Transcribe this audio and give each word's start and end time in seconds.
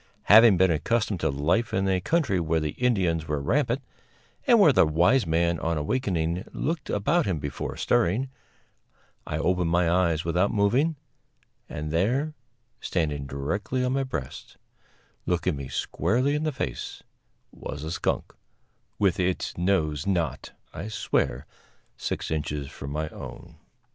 Having 0.23 0.57
been 0.57 0.71
accustomed 0.71 1.19
to 1.19 1.29
life 1.29 1.75
in 1.75 1.87
a 1.87 2.01
country 2.01 2.39
where 2.39 2.59
the 2.59 2.71
Indians 2.71 3.27
were 3.27 3.39
rampant, 3.39 3.83
and 4.47 4.59
where 4.59 4.73
the 4.73 4.83
wise 4.87 5.27
man 5.27 5.59
on 5.59 5.77
awakening 5.77 6.43
looked 6.53 6.89
about 6.89 7.27
him 7.27 7.37
before 7.37 7.77
stirring, 7.77 8.27
I 9.27 9.37
opened 9.37 9.69
my 9.69 9.87
eyes 9.87 10.25
without 10.25 10.49
moving, 10.51 10.95
and 11.69 11.91
there, 11.91 12.33
standing 12.79 13.27
directly 13.27 13.85
on 13.85 13.93
my 13.93 14.01
breast, 14.03 14.57
looking 15.27 15.55
me 15.55 15.67
squarely 15.67 16.33
in 16.33 16.45
the 16.45 16.51
face, 16.51 17.03
was 17.51 17.83
a 17.83 17.91
skunk, 17.91 18.33
with 18.97 19.19
its 19.19 19.55
nose 19.55 20.07
not, 20.07 20.51
I 20.73 20.87
swear, 20.87 21.45
six 21.95 22.31
inches 22.31 22.71
from 22.71 22.89
my 22.89 23.07
own. 23.09 23.57